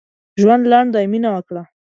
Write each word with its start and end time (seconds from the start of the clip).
ژوند 0.41 0.63
لنډ 0.71 0.89
دی؛ 0.95 1.05
مينه 1.11 1.29
وکړه. 1.33 1.63